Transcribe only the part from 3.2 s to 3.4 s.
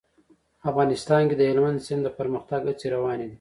دي.